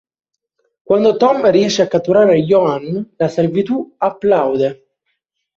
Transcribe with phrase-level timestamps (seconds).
[0.81, 4.87] Quanto Tom riesce a catturare Johann, la servitù applaude.